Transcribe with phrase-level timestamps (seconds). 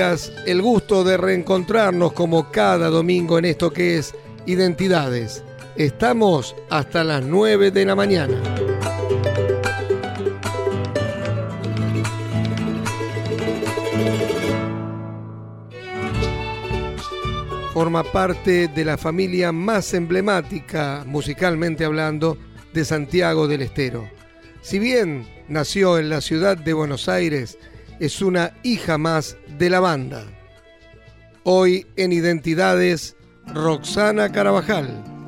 [0.00, 4.14] El gusto de reencontrarnos como cada domingo en esto que es
[4.46, 5.44] Identidades.
[5.76, 8.40] Estamos hasta las 9 de la mañana.
[17.74, 22.38] Forma parte de la familia más emblemática, musicalmente hablando,
[22.72, 24.08] de Santiago del Estero.
[24.62, 27.58] Si bien nació en la ciudad de Buenos Aires,
[28.00, 30.24] es una hija más de la banda.
[31.44, 33.14] Hoy en Identidades,
[33.54, 35.19] Roxana Carabajal.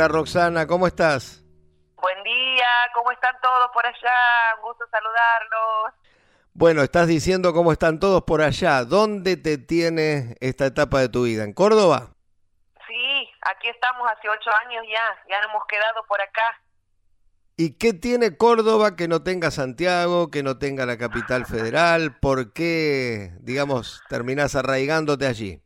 [0.00, 1.44] Hola Roxana, ¿cómo estás?
[2.00, 4.56] Buen día, ¿cómo están todos por allá?
[4.56, 5.92] Un gusto saludarlos.
[6.54, 8.86] Bueno, estás diciendo cómo están todos por allá.
[8.86, 11.44] ¿Dónde te tiene esta etapa de tu vida?
[11.44, 12.14] ¿En Córdoba?
[12.88, 16.62] Sí, aquí estamos hace ocho años ya, ya hemos quedado por acá.
[17.58, 22.16] ¿Y qué tiene Córdoba que no tenga Santiago, que no tenga la capital federal?
[22.18, 25.62] ¿Por qué, digamos, terminás arraigándote allí?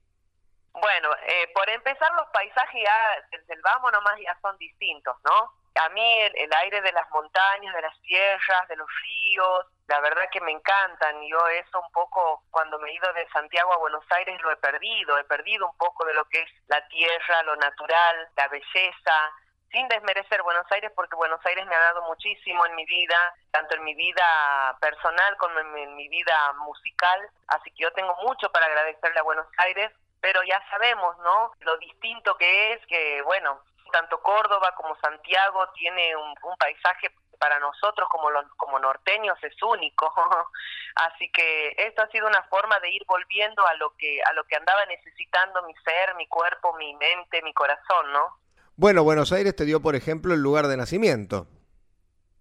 [0.95, 5.51] Bueno, eh, por empezar los paisajes ya desde el vamos nomás ya son distintos, ¿no?
[5.75, 10.29] A mí el, aire de las montañas, de las tierras, de los ríos, la verdad
[10.31, 11.21] que me encantan.
[11.27, 14.57] Yo eso un poco, cuando me he ido de Santiago a Buenos Aires, lo he
[14.59, 15.19] perdido.
[15.19, 19.33] He perdido un poco de lo que es la tierra, lo natural, la belleza,
[19.73, 23.75] sin desmerecer Buenos Aires, porque Buenos Aires me ha dado muchísimo en mi vida, tanto
[23.75, 27.29] en mi vida personal como en mi vida musical.
[27.49, 29.91] Así que yo tengo mucho para agradecerle a Buenos Aires,
[30.25, 31.53] pero ya sabemos, ¿no?
[31.61, 33.61] Lo distinto que es, que bueno,
[33.93, 39.53] tanto Córdoba como Santiago tiene un, un paisaje para nosotros como los como norteños es
[39.63, 40.11] único
[40.95, 44.45] así que esto ha sido una forma de ir volviendo a lo que a lo
[44.45, 48.39] que andaba necesitando mi ser mi cuerpo mi mente mi corazón no
[48.77, 51.49] Bueno, Buenos Aires te dio, por ejemplo, el lugar de nacimiento.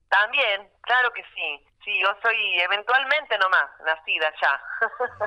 [0.07, 4.62] también claro que sí sí yo soy eventualmente nomás nacida allá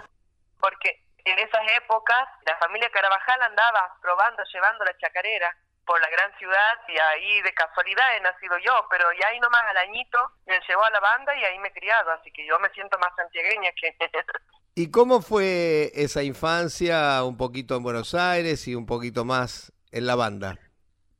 [0.61, 6.37] porque en esas épocas la familia Carabajal andaba probando llevando la chacarera por la gran
[6.39, 10.61] ciudad y ahí de casualidad he nacido yo, pero ya ahí nomás al añito me
[10.67, 13.15] llevó a la banda y ahí me he criado, así que yo me siento más
[13.15, 13.97] santiagueña que...
[14.75, 20.07] ¿Y cómo fue esa infancia un poquito en Buenos Aires y un poquito más en
[20.07, 20.59] la banda?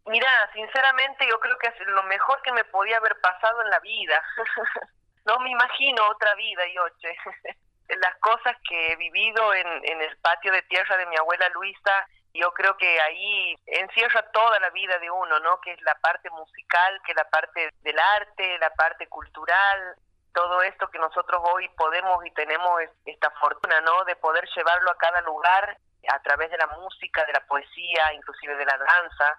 [0.07, 3.81] Mira, sinceramente yo creo que es lo mejor que me podía haber pasado en la
[3.81, 4.23] vida.
[5.25, 7.17] no me imagino otra vida, Yoche.
[7.89, 12.07] Las cosas que he vivido en, en el patio de tierra de mi abuela Luisa,
[12.35, 15.61] yo creo que ahí encierra toda la vida de uno, ¿no?
[15.61, 19.95] Que es la parte musical, que es la parte del arte, la parte cultural,
[20.35, 24.05] todo esto que nosotros hoy podemos y tenemos es- esta fortuna, ¿no?
[24.05, 25.79] De poder llevarlo a cada lugar
[26.09, 29.39] a través de la música, de la poesía, inclusive de la danza,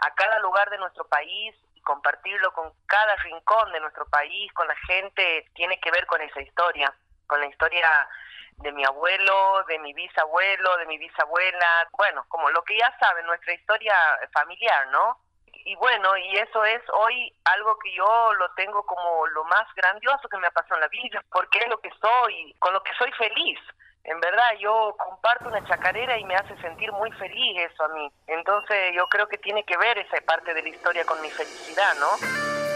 [0.00, 4.66] a cada lugar de nuestro país y compartirlo con cada rincón de nuestro país, con
[4.66, 6.92] la gente, tiene que ver con esa historia,
[7.28, 8.08] con la historia
[8.56, 13.24] de mi abuelo, de mi bisabuelo, de mi bisabuela, bueno, como lo que ya saben,
[13.26, 13.94] nuestra historia
[14.32, 15.18] familiar, ¿no?
[15.64, 20.28] Y bueno, y eso es hoy algo que yo lo tengo como lo más grandioso
[20.28, 22.94] que me ha pasado en la vida, porque es lo que soy, con lo que
[22.94, 23.58] soy feliz.
[24.04, 28.10] En verdad, yo comparto una chacarera y me hace sentir muy feliz eso a mí.
[28.26, 31.94] Entonces, yo creo que tiene que ver esa parte de la historia con mi felicidad,
[32.00, 32.67] ¿no?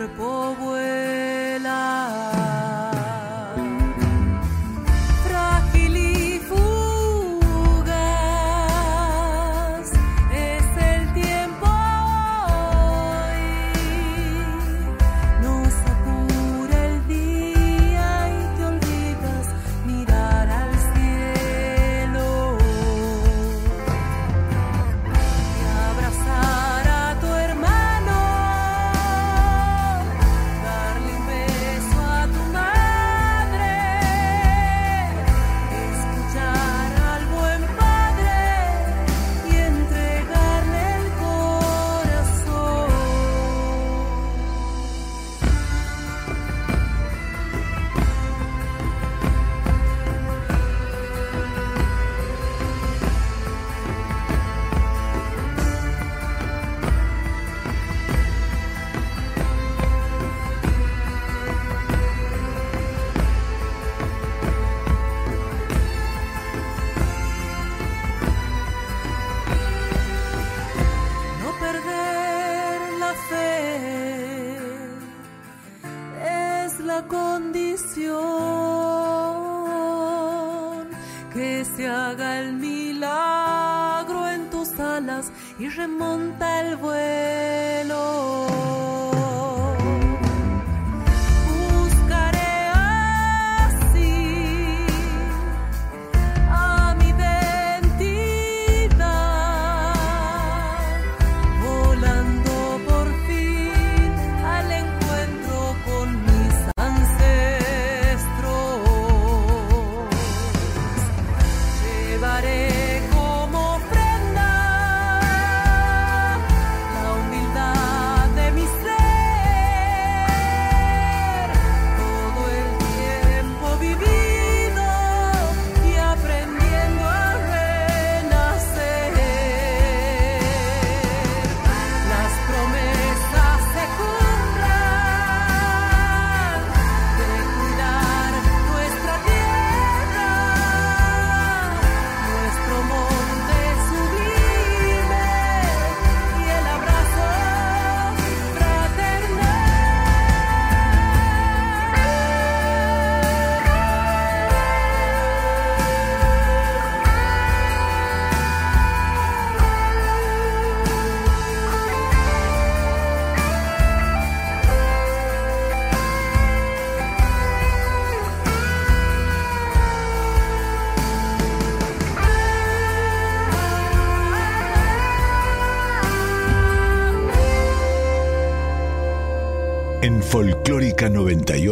[0.00, 0.99] Cuerpo vuela.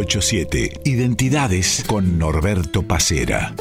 [0.08, 3.54] 987, Identidades con Norberto Pacera.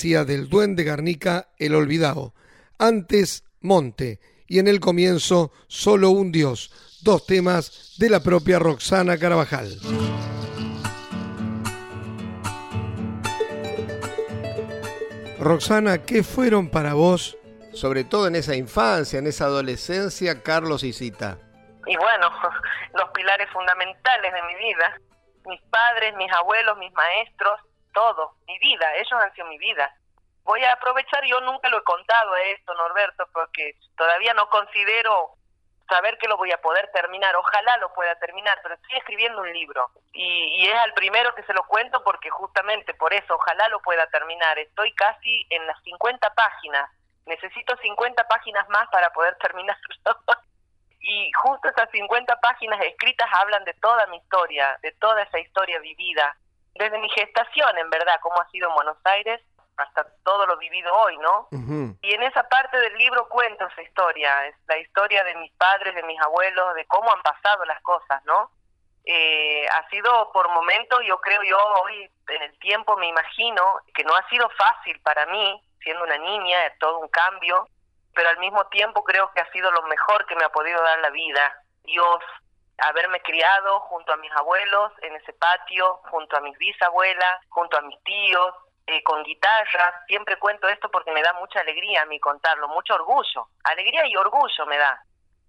[0.00, 2.32] Hacía del Duende Garnica el olvidado.
[2.78, 6.72] Antes Monte y en el comienzo Solo un Dios.
[7.02, 9.68] Dos temas de la propia Roxana Carabajal.
[15.38, 17.36] Roxana, ¿qué fueron para vos,
[17.74, 21.36] sobre todo en esa infancia, en esa adolescencia, Carlos y Cita?
[21.86, 22.30] y bueno,
[22.94, 24.98] los pilares fundamentales de mi vida,
[25.44, 27.60] mis padres, mis abuelos, mis maestros,
[27.92, 29.94] todo, mi vida, ellos han sido mi vida.
[30.44, 35.36] Voy a aprovechar, yo nunca lo he contado esto, Norberto, porque todavía no considero
[35.88, 39.52] saber que lo voy a poder terminar, ojalá lo pueda terminar, pero estoy escribiendo un
[39.52, 43.68] libro y, y es al primero que se lo cuento porque justamente por eso, ojalá
[43.68, 44.58] lo pueda terminar.
[44.58, 46.88] Estoy casi en las 50 páginas,
[47.26, 49.96] necesito 50 páginas más para poder terminarlo.
[51.00, 55.80] y justo esas 50 páginas escritas hablan de toda mi historia, de toda esa historia
[55.80, 56.36] vivida,
[56.74, 59.40] desde mi gestación, en verdad, cómo ha sido en Buenos Aires,
[59.76, 61.48] hasta todo lo vivido hoy, ¿no?
[62.02, 65.94] Y en esa parte del libro cuento esa historia, es la historia de mis padres,
[65.94, 68.50] de mis abuelos, de cómo han pasado las cosas, ¿no?
[69.04, 74.04] Eh, ha sido por momentos, yo creo yo hoy en el tiempo me imagino que
[74.04, 77.66] no ha sido fácil para mí, siendo una niña, es todo un cambio,
[78.14, 80.98] pero al mismo tiempo creo que ha sido lo mejor que me ha podido dar
[80.98, 81.62] la vida.
[81.84, 82.22] Dios,
[82.80, 87.82] haberme criado junto a mis abuelos en ese patio, junto a mis bisabuelas, junto a
[87.82, 88.54] mis tíos,
[88.86, 90.04] eh, con guitarra.
[90.06, 93.48] Siempre cuento esto porque me da mucha alegría a mí contarlo, mucho orgullo.
[93.64, 95.02] Alegría y orgullo me da.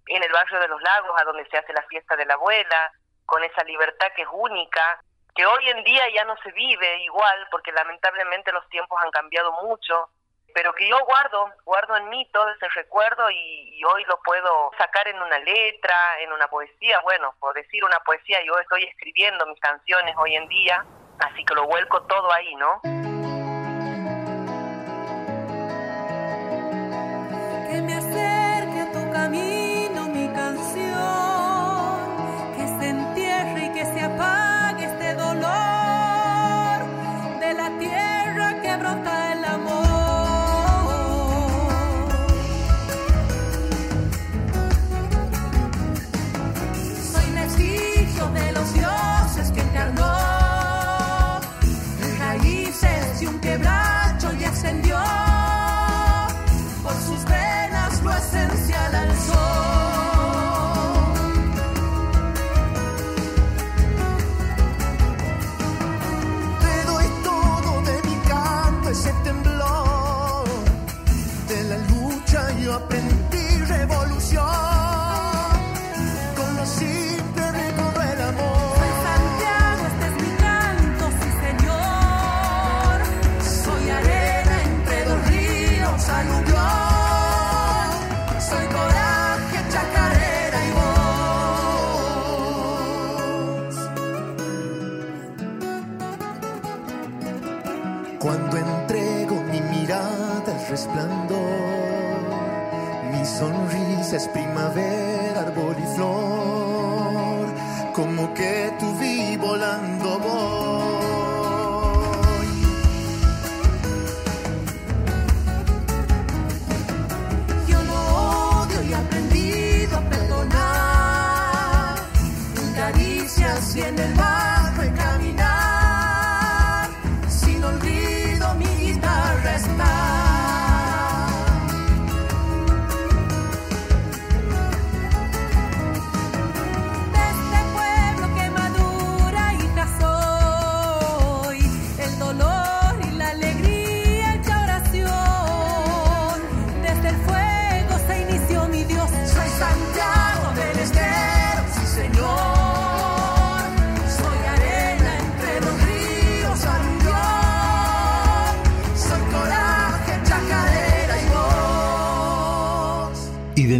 [0.08, 2.92] En el barrio de los lagos, a donde se hace la fiesta de la abuela,
[3.26, 5.02] con esa libertad que es única,
[5.34, 9.52] que hoy en día ya no se vive igual porque lamentablemente los tiempos han cambiado
[9.64, 10.10] mucho
[10.54, 14.72] pero que yo guardo, guardo en mí todo ese recuerdo y, y, hoy lo puedo
[14.78, 19.46] sacar en una letra, en una poesía, bueno, por decir una poesía, yo estoy escribiendo
[19.48, 20.86] mis canciones hoy en día,
[21.20, 22.82] así que lo vuelco todo ahí, ¿no?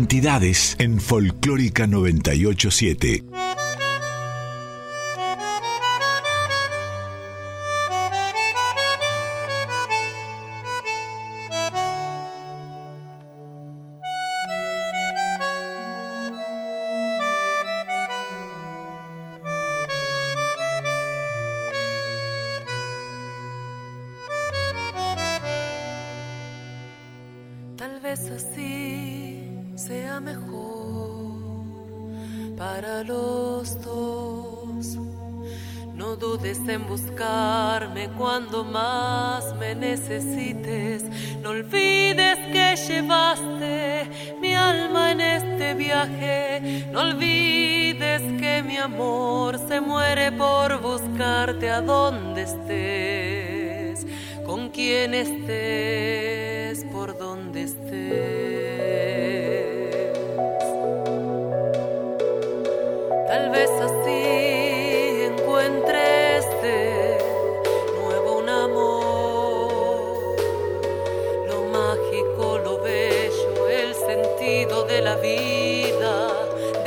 [0.02, 3.31] entidades en Folclórica 987.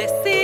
[0.07, 0.44] decir.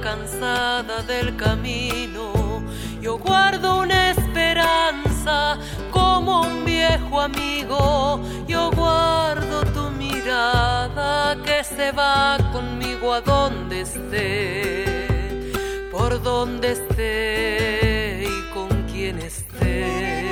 [0.00, 2.62] Cansada del camino,
[3.00, 5.58] yo guardo una esperanza
[5.90, 15.52] como un viejo amigo, yo guardo tu mirada que se va conmigo a donde esté,
[15.90, 20.23] por donde esté y con quien esté.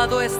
[0.00, 0.39] Clavado estás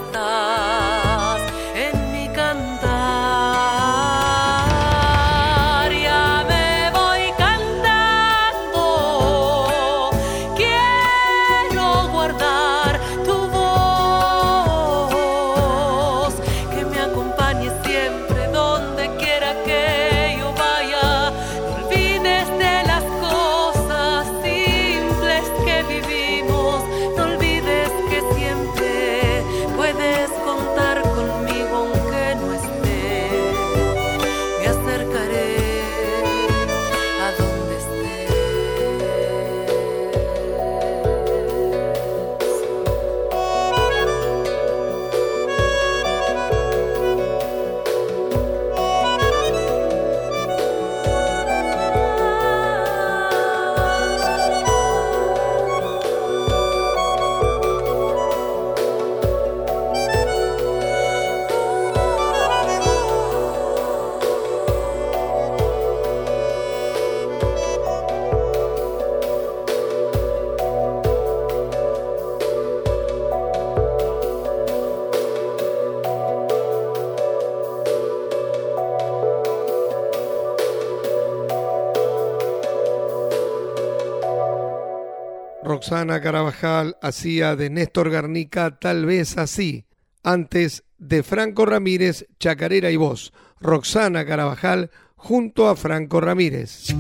[85.91, 89.87] Roxana Carabajal hacía de Néstor Garnica tal vez así,
[90.23, 93.33] antes de Franco Ramírez, Chacarera y voz.
[93.61, 96.95] Roxana Carabajal junto a Franco Ramírez.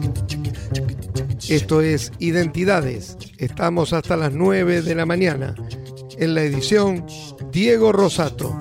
[1.48, 3.16] Esto es Identidades.
[3.38, 5.54] Estamos hasta las 9 de la mañana.
[6.18, 7.06] En la edición,
[7.52, 8.58] Diego Rosato.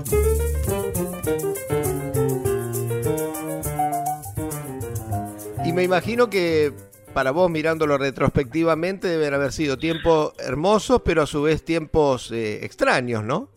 [5.65, 6.71] Y me imagino que
[7.13, 12.65] para vos mirándolo retrospectivamente deben haber sido tiempos hermosos, pero a su vez tiempos eh,
[12.65, 13.49] extraños, ¿no?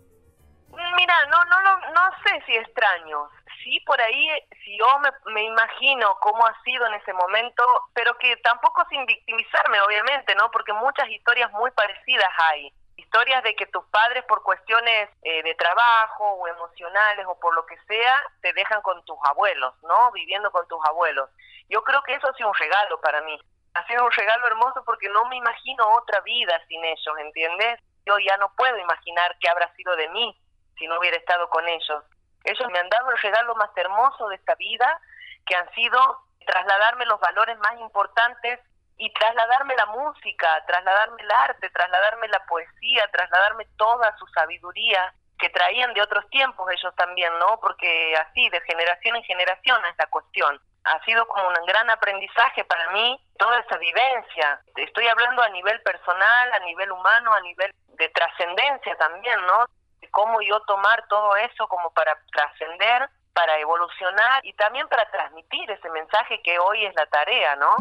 [0.96, 3.28] Mira, no, no, no, no sé si extraños.
[3.62, 4.28] Sí, por ahí,
[4.64, 9.04] si yo me, me imagino cómo ha sido en ese momento, pero que tampoco sin
[9.06, 10.50] victimizarme, obviamente, ¿no?
[10.50, 12.72] Porque muchas historias muy parecidas hay.
[12.96, 17.64] Historias de que tus padres por cuestiones eh, de trabajo o emocionales o por lo
[17.66, 20.10] que sea, te dejan con tus abuelos, ¿no?
[20.12, 21.30] Viviendo con tus abuelos.
[21.72, 23.40] Yo creo que eso ha sido un regalo para mí.
[23.72, 27.80] Ha sido un regalo hermoso porque no me imagino otra vida sin ellos, ¿entiendes?
[28.04, 30.36] Yo ya no puedo imaginar qué habrá sido de mí
[30.76, 32.04] si no hubiera estado con ellos.
[32.44, 35.00] Ellos me han dado el regalo más hermoso de esta vida,
[35.46, 35.98] que han sido
[36.46, 38.60] trasladarme los valores más importantes
[38.98, 45.48] y trasladarme la música, trasladarme el arte, trasladarme la poesía, trasladarme toda su sabiduría que
[45.48, 47.58] traían de otros tiempos ellos también, ¿no?
[47.60, 50.60] Porque así, de generación en generación es la cuestión.
[50.84, 54.60] Ha sido como un gran aprendizaje para mí toda esa vivencia.
[54.76, 59.66] Estoy hablando a nivel personal, a nivel humano, a nivel de trascendencia también, ¿no?
[60.00, 65.70] De cómo yo tomar todo eso como para trascender, para evolucionar y también para transmitir
[65.70, 67.76] ese mensaje que hoy es la tarea, ¿no?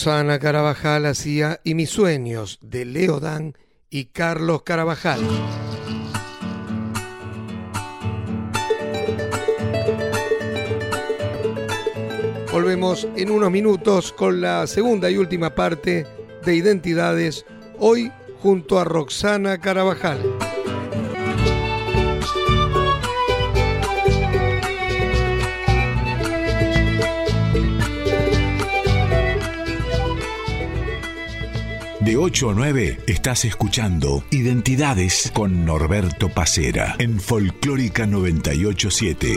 [0.00, 3.58] Roxana Carabajal hacía Y mis sueños de Leo Dan
[3.90, 5.20] y Carlos Carabajal.
[12.50, 16.06] Volvemos en unos minutos con la segunda y última parte
[16.46, 17.44] de Identidades,
[17.78, 18.10] hoy
[18.40, 20.18] junto a Roxana Carabajal.
[32.10, 39.36] De 8 a 9 estás escuchando Identidades con Norberto Pacera en Folclórica 987.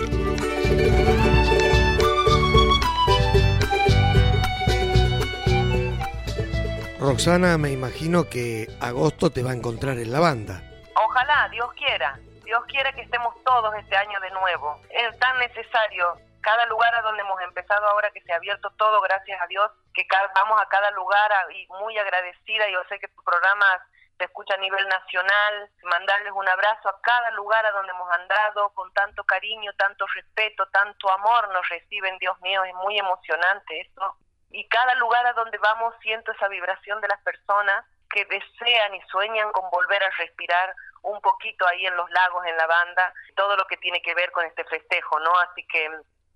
[6.97, 10.63] Roxana, me imagino que agosto te va a encontrar en la banda.
[10.95, 12.19] Ojalá, Dios quiera.
[12.43, 14.81] Dios quiera que estemos todos este año de nuevo.
[14.89, 16.32] Es tan necesario.
[16.43, 19.71] Cada lugar a donde hemos empezado ahora que se ha abierto todo, gracias a Dios,
[19.93, 22.67] que vamos a cada lugar y muy agradecida.
[22.67, 23.65] Yo sé que tu programa
[24.17, 25.69] se escucha a nivel nacional.
[25.83, 30.67] Mandarles un abrazo a cada lugar a donde hemos andado con tanto cariño, tanto respeto,
[30.67, 34.17] tanto amor nos reciben, Dios mío, es muy emocionante esto.
[34.51, 39.01] Y cada lugar a donde vamos siento esa vibración de las personas que desean y
[39.03, 43.55] sueñan con volver a respirar un poquito ahí en los lagos, en la banda, todo
[43.55, 45.31] lo que tiene que ver con este festejo, ¿no?
[45.39, 45.89] Así que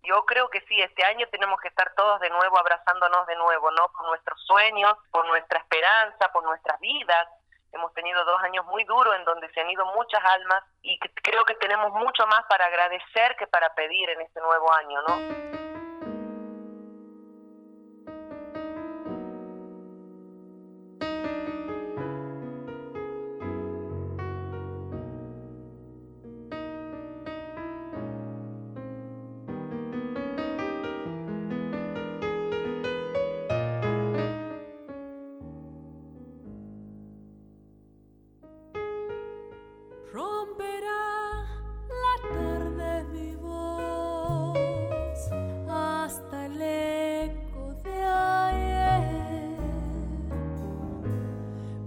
[0.07, 3.69] yo creo que sí, este año tenemos que estar todos de nuevo abrazándonos de nuevo,
[3.71, 3.89] ¿no?
[3.89, 7.27] Por nuestros sueños, por nuestra esperanza, por nuestras vidas.
[7.73, 11.43] Hemos tenido dos años muy duros en donde se han ido muchas almas y creo
[11.43, 15.66] que tenemos mucho más para agradecer que para pedir en este nuevo año, ¿no?
[40.13, 41.45] romperá
[41.89, 44.57] la tarde mi voz
[45.69, 49.57] hasta el eco de ayer.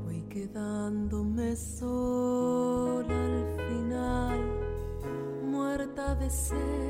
[0.04, 4.40] Voy quedándome sola al final,
[5.44, 6.89] muerta de sed.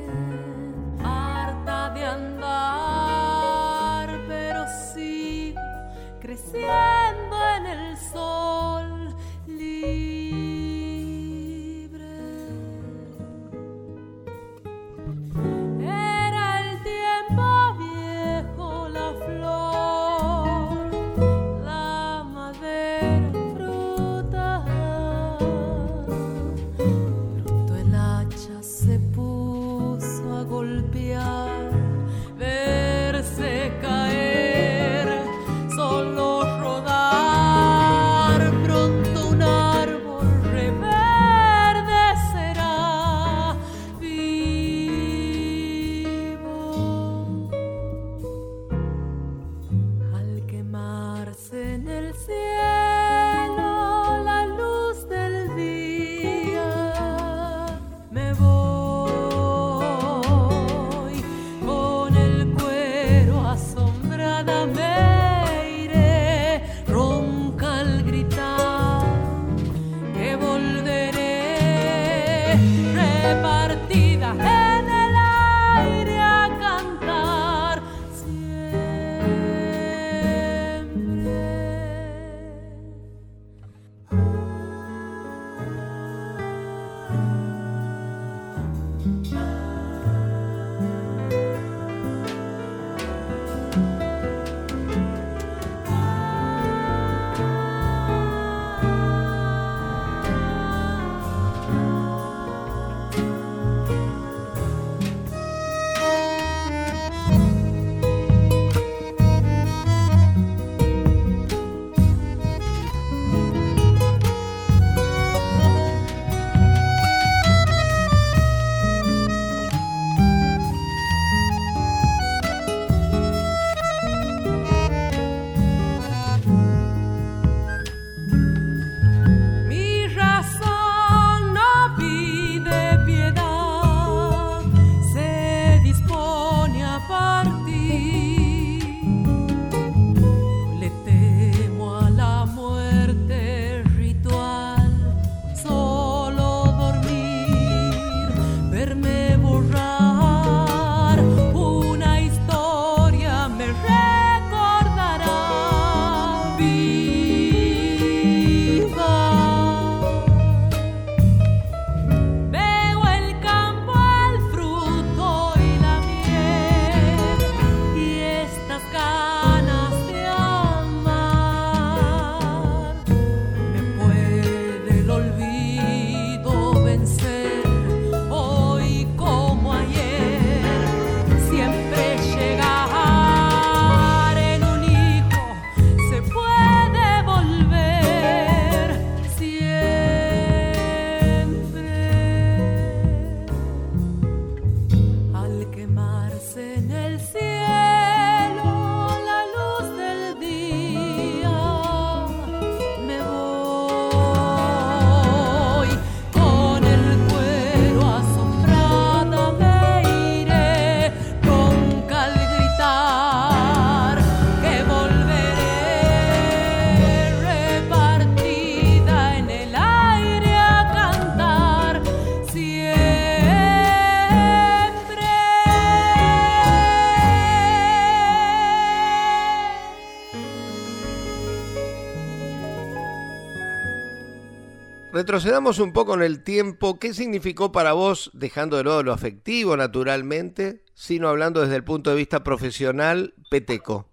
[235.31, 236.98] Retrocedamos un poco en el tiempo.
[236.98, 242.10] ¿Qué significó para vos, dejando de lado lo afectivo naturalmente, sino hablando desde el punto
[242.10, 244.10] de vista profesional, Peteco?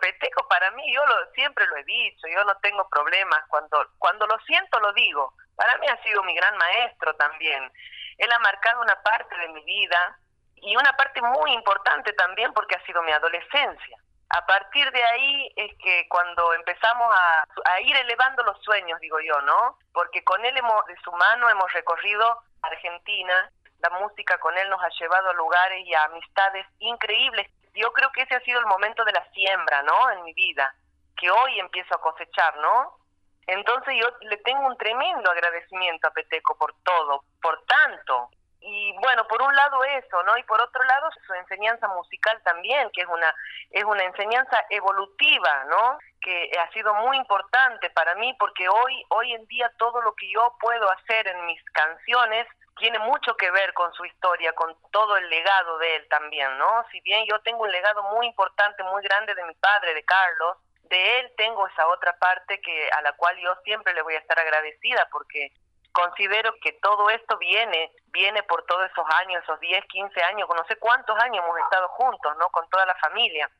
[0.00, 3.44] Peteco para mí, yo lo, siempre lo he dicho, yo no tengo problemas.
[3.50, 5.34] Cuando, cuando lo siento, lo digo.
[5.56, 7.70] Para mí ha sido mi gran maestro también.
[8.16, 10.18] Él ha marcado una parte de mi vida
[10.56, 13.98] y una parte muy importante también porque ha sido mi adolescencia.
[14.30, 19.40] A partir de ahí es que cuando empezamos a, ir elevando los sueños, digo yo,
[19.42, 19.76] ¿no?
[19.92, 23.50] Porque con él hemos, de su mano hemos recorrido Argentina,
[23.80, 27.50] la música con él nos ha llevado a lugares y a amistades increíbles.
[27.74, 30.10] Yo creo que ese ha sido el momento de la siembra, ¿no?
[30.10, 30.74] En mi vida,
[31.16, 32.98] que hoy empiezo a cosechar, ¿no?
[33.46, 38.30] Entonces yo le tengo un tremendo agradecimiento a Peteco por todo, por tanto.
[38.62, 40.36] Y bueno, por un lado eso, ¿no?
[40.36, 43.34] Y por otro lado su enseñanza musical también, que es una
[43.70, 45.98] es una enseñanza evolutiva, ¿no?
[46.20, 50.30] Que ha sido muy importante para mí porque hoy hoy en día todo lo que
[50.30, 52.46] yo puedo hacer en mis canciones
[52.78, 56.84] tiene mucho que ver con su historia, con todo el legado de él también, ¿no?
[56.90, 60.56] Si bien yo tengo un legado muy importante, muy grande de mi padre, de Carlos,
[60.84, 64.18] de él tengo esa otra parte que a la cual yo siempre le voy a
[64.18, 65.52] estar agradecida porque
[65.92, 70.64] considero que todo esto viene viene por todos esos años, esos 10, 15 años, no
[70.66, 72.48] sé cuántos años hemos estado juntos, ¿no?
[72.50, 73.50] Con toda la familia.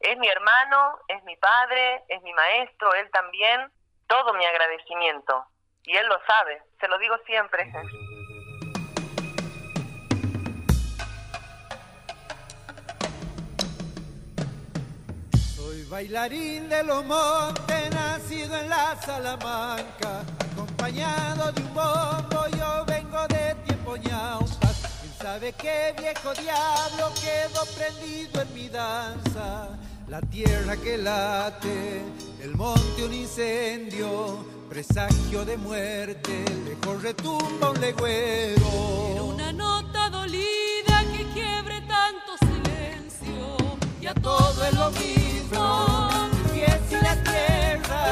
[0.00, 3.70] Es mi hermano, es mi padre, es mi maestro, él también,
[4.06, 5.46] todo mi agradecimiento.
[5.84, 7.72] Y él lo sabe, se lo digo siempre.
[15.54, 20.22] Soy bailarín de los montes, nacido en la Salamanca,
[20.92, 24.76] acompañado de un bombo, yo vengo de tiempo ñaupas.
[25.00, 29.68] ¿Quién sabe qué viejo diablo quedó prendido en mi danza?
[30.08, 32.02] La tierra que late,
[32.42, 38.66] el monte un incendio, presagio de muerte, lejos retumba un legüero.
[39.06, 43.56] Quiero una nota dolida que quiebre tanto silencio
[44.00, 46.08] y a todo es lo mismo.
[46.52, 48.04] pies y la tierra,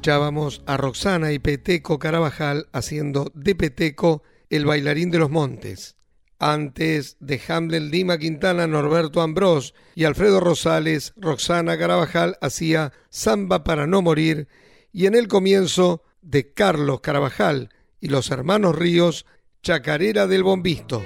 [0.00, 5.96] Escuchábamos a Roxana y Peteco Carabajal haciendo de Peteco el bailarín de los montes.
[6.38, 13.86] Antes de Hamlet Lima Quintana, Norberto Ambrós y Alfredo Rosales, Roxana Carabajal hacía Samba para
[13.86, 14.48] no morir
[14.90, 17.68] y en el comienzo de Carlos Carabajal
[18.00, 19.26] y los hermanos Ríos,
[19.62, 21.02] Chacarera del Bombisto.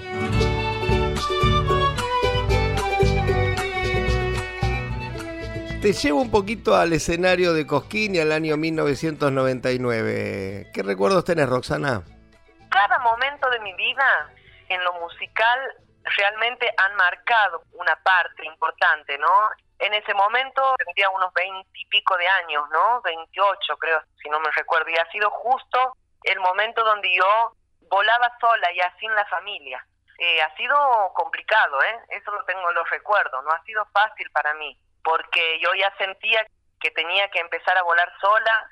[5.85, 10.71] Te llevo un poquito al escenario de Cosquín y al año 1999.
[10.73, 12.03] ¿Qué recuerdos tenés, Roxana?
[12.71, 14.33] Cada momento de mi vida
[14.71, 15.61] en lo musical
[16.17, 19.29] realmente han marcado una parte importante, ¿no?
[19.79, 23.03] En ese momento tendría unos veintipico de años, ¿no?
[23.03, 24.89] 28 creo, si no me recuerdo.
[24.89, 27.53] Y ha sido justo el momento donde yo
[27.91, 29.87] volaba sola, ya sin la familia.
[30.17, 30.79] Eh, ha sido
[31.13, 32.01] complicado, ¿eh?
[32.09, 33.43] Eso lo tengo, lo recuerdo.
[33.43, 36.45] No ha sido fácil para mí, porque yo ya sentía
[36.81, 38.71] que tenía que empezar a volar sola.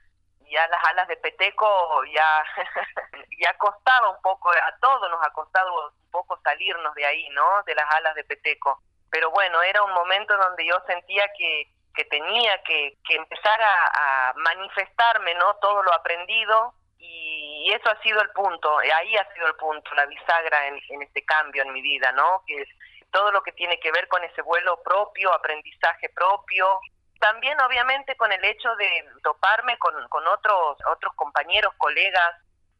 [0.50, 2.44] Ya las alas de Peteco ya
[3.40, 7.62] ya costaba un poco, a todos nos ha costado un poco salirnos de ahí, ¿no?
[7.62, 8.82] De las alas de Peteco.
[9.10, 14.32] Pero bueno, era un momento donde yo sentía que, que tenía que, que empezar a,
[14.36, 15.54] manifestarme, ¿no?
[15.56, 20.06] Todo lo aprendido y eso ha sido el punto, ahí ha sido el punto, la
[20.06, 22.42] bisagra en, en este cambio en mi vida, ¿no?
[22.46, 22.66] Que
[23.12, 26.80] todo lo que tiene que ver con ese vuelo propio, aprendizaje propio,
[27.20, 32.34] también obviamente con el hecho de toparme con, con otros otros compañeros, colegas,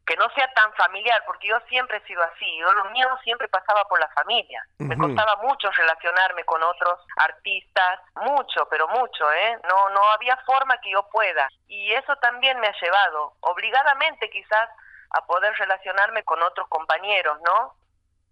[0.05, 3.47] que no sea tan familiar, porque yo siempre he sido así, yo lo mío siempre
[3.47, 9.57] pasaba por la familia, me costaba mucho relacionarme con otros artistas, mucho, pero mucho, ¿eh?
[9.69, 14.69] No, no había forma que yo pueda, y eso también me ha llevado, obligadamente quizás,
[15.11, 17.75] a poder relacionarme con otros compañeros, ¿no?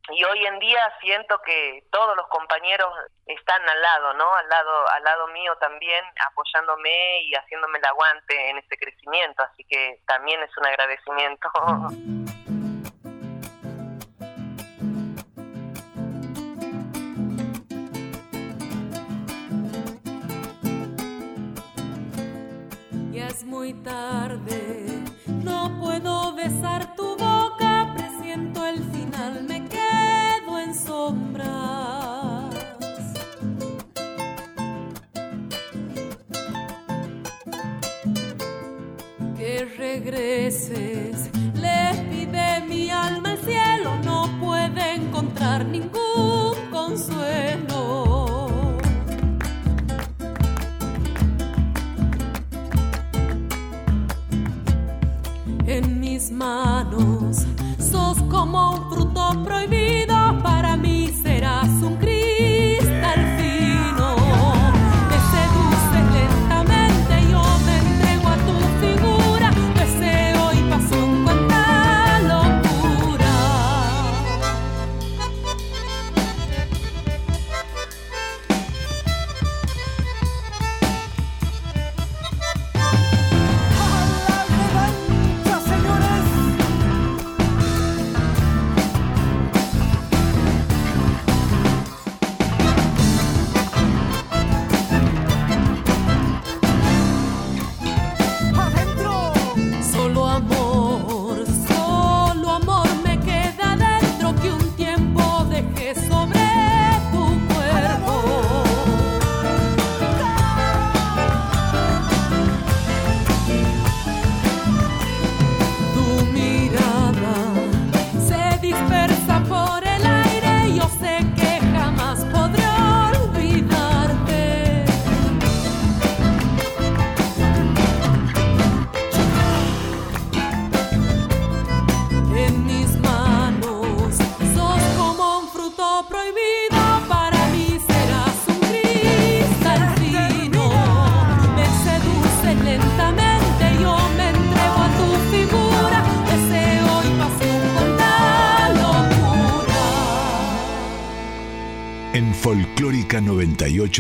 [0.10, 2.92] Y hoy en día siento que todos los compañeros
[3.26, 4.34] están al lado, ¿no?
[4.36, 9.64] Al lado, al lado mío también, apoyándome y haciéndome el aguante en este crecimiento, así
[9.66, 11.52] que también es un agradecimiento.
[23.12, 24.71] Ya es muy tarde,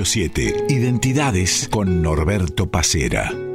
[0.02, 3.51] 987, Identidades con Norberto Pacera.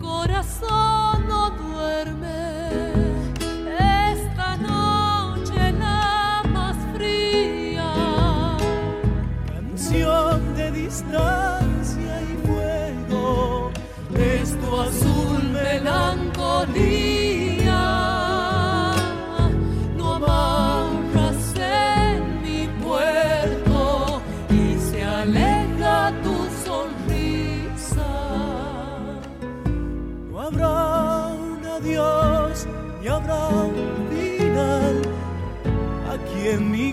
[0.00, 2.39] Corazón no duerme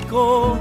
[0.09, 0.56] en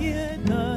[0.00, 0.69] 也难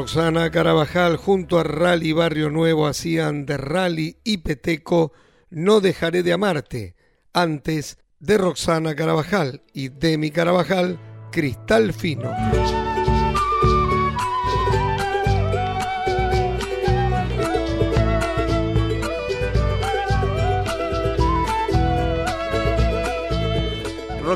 [0.00, 5.12] Roxana Carabajal junto a Rally Barrio Nuevo hacían de Rally y Peteco
[5.50, 6.94] No dejaré de amarte.
[7.34, 10.98] Antes de Roxana Carabajal y Demi Carabajal,
[11.30, 12.34] Cristal Fino.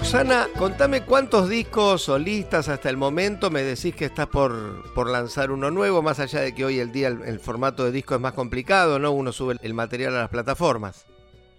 [0.05, 3.49] Roxana, contame cuántos discos solistas hasta el momento.
[3.49, 6.93] Me decís que estás por, por lanzar uno nuevo, más allá de que hoy el
[6.93, 9.13] día el, el formato de disco es más complicado, ¿no?
[9.13, 11.07] Uno sube el material a las plataformas.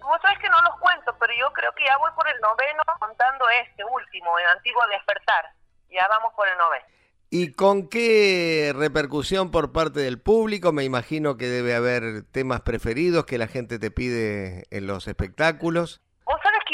[0.00, 2.84] Vos sabés que no los cuento, pero yo creo que ya voy por el noveno
[3.00, 5.52] contando este último, el antiguo Despertar.
[5.90, 6.86] Ya vamos por el noveno.
[7.30, 10.70] ¿Y con qué repercusión por parte del público?
[10.70, 16.00] Me imagino que debe haber temas preferidos que la gente te pide en los espectáculos.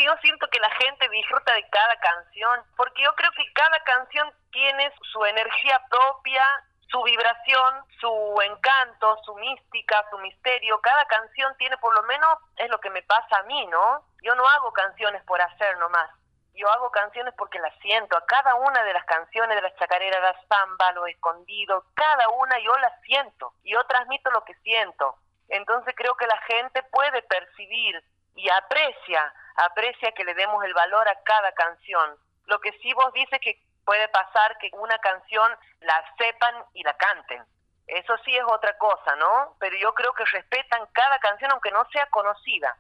[0.05, 4.33] Yo siento que la gente disfruta de cada canción, porque yo creo que cada canción
[4.51, 6.45] tiene su energía propia,
[6.91, 10.81] su vibración, su encanto, su mística, su misterio.
[10.81, 14.05] Cada canción tiene por lo menos, es lo que me pasa a mí, ¿no?
[14.23, 16.11] Yo no hago canciones por hacer nomás.
[16.55, 18.17] Yo hago canciones porque las siento.
[18.17, 22.59] A cada una de las canciones de las chacareras, la samba, los escondidos, cada una
[22.59, 23.55] yo las siento.
[23.65, 25.17] Yo transmito lo que siento.
[25.49, 28.03] Entonces creo que la gente puede percibir
[28.35, 32.17] y aprecia, aprecia que le demos el valor a cada canción.
[32.47, 36.95] Lo que sí vos dices que puede pasar que una canción la sepan y la
[36.95, 37.43] canten.
[37.87, 39.57] Eso sí es otra cosa, ¿no?
[39.59, 42.77] Pero yo creo que respetan cada canción aunque no sea conocida.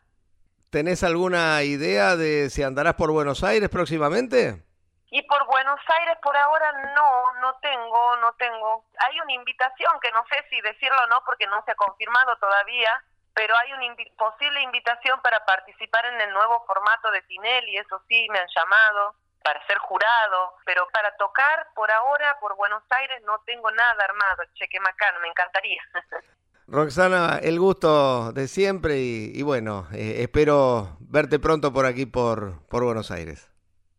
[0.70, 4.62] ¿Tenés alguna idea de si andarás por Buenos Aires próximamente?
[5.11, 8.86] Y por Buenos Aires por ahora no, no tengo, no tengo.
[9.07, 12.34] Hay una invitación que no sé si decirlo o no porque no se ha confirmado
[12.36, 13.05] todavía,
[13.35, 18.01] pero hay una invi- posible invitación para participar en el nuevo formato de Tinelli, eso
[18.09, 23.20] sí, me han llamado para ser jurado, pero para tocar por ahora por Buenos Aires
[23.24, 25.83] no tengo nada armado, cheque macano, me encantaría.
[26.68, 32.66] Roxana, el gusto de siempre y, y bueno, eh, espero verte pronto por aquí, por,
[32.68, 33.49] por Buenos Aires.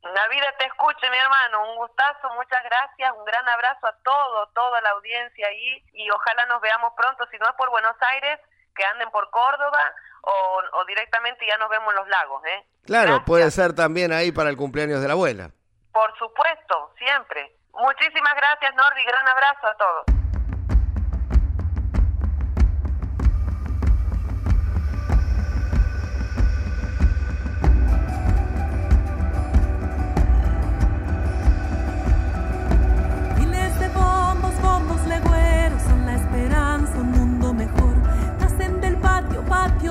[0.02, 1.70] La vida te escuche, mi hermano.
[1.72, 3.12] Un gustazo, muchas gracias.
[3.18, 5.84] Un gran abrazo a todo, toda la audiencia ahí.
[5.94, 7.26] Y ojalá nos veamos pronto.
[7.32, 8.40] Si no es por Buenos Aires,
[8.74, 9.80] que anden por Córdoba
[10.21, 12.43] o, o directamente ya nos vemos en los lagos.
[12.45, 12.65] ¿eh?
[12.86, 13.26] Claro, Gracias.
[13.28, 15.51] puede ser también ahí para el cumpleaños de la abuela.
[15.91, 17.55] Por supuesto, siempre.
[17.74, 19.03] Muchísimas gracias, Norby.
[19.03, 20.05] Gran abrazo a todos.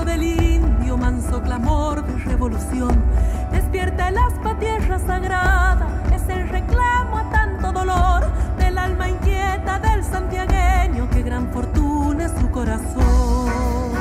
[0.01, 3.05] Del indio, manso clamor de revolución.
[3.53, 8.26] Despierta el aspa tierra sagrada, es el reclamo a tanto dolor
[8.57, 13.93] del alma inquieta del santiagueño, que gran fortuna es su corazón.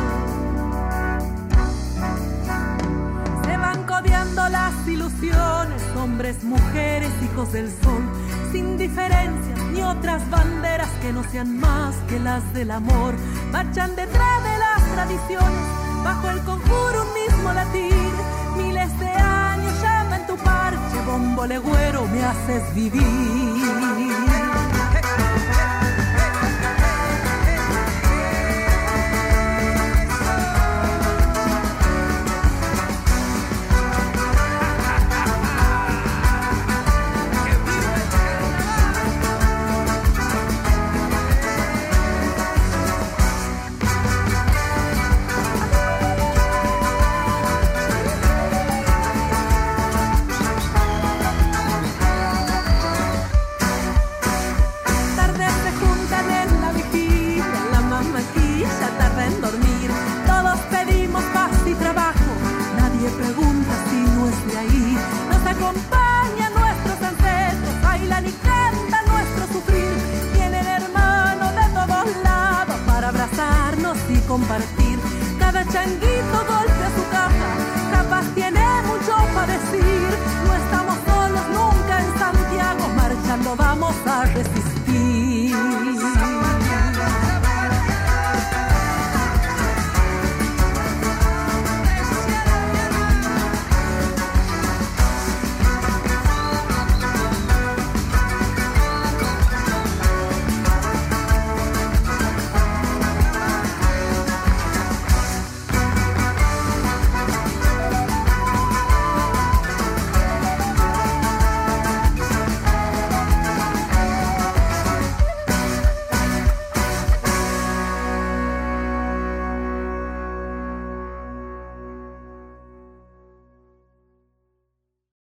[3.45, 8.01] Se van codeando las ilusiones, hombres, mujeres, hijos del sol,
[8.53, 13.13] sin diferencias ni otras banderas que no sean más que las del amor.
[13.51, 18.11] Marchan detrás de las tradiciones, bajo el conjuro un mismo latir.
[18.57, 24.30] Miles de años llama en tu parche, bombo legüero, me haces vivir.